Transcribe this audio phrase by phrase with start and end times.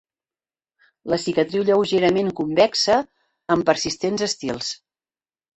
[1.13, 2.97] La cicatriu lleugerament convexa,
[3.57, 4.73] amb persistents estils.